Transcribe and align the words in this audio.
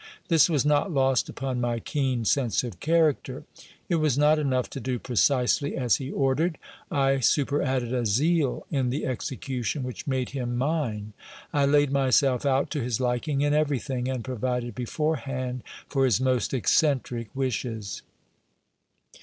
This 0.29 0.49
was 0.49 0.65
not 0.65 0.91
lost 0.91 1.29
upon 1.29 1.61
my 1.61 1.77
keen 1.77 2.25
sense 2.25 2.63
of 2.63 2.79
character. 2.79 3.43
It 3.87 3.97
was 3.97 4.17
not 4.17 4.39
enough 4.39 4.67
to 4.71 4.79
do 4.79 4.97
precisely 4.97 5.77
as 5.77 5.97
he 5.97 6.09
ordered; 6.11 6.57
I 6.89 7.19
super 7.19 7.61
added 7.61 7.93
a 7.93 8.03
zeal 8.07 8.65
in 8.71 8.89
the 8.89 9.05
execution 9.05 9.83
which 9.83 10.07
made 10.07 10.29
him 10.31 10.57
mine. 10.57 11.13
I 11.53 11.67
laid 11.67 11.91
myself 11.91 12.47
out 12.47 12.71
to 12.71 12.81
his 12.81 12.99
liking 12.99 13.41
in 13.41 13.53
everything, 13.53 14.07
and 14.09 14.23
provided 14.23 14.73
beforehand 14.73 15.61
for 15.87 16.05
his 16.05 16.19
most 16.19 16.51
eccentric 16.51 17.29
wishes. 17.35 18.01